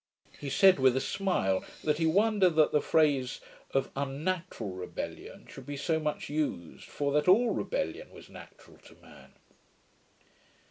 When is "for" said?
6.85-7.11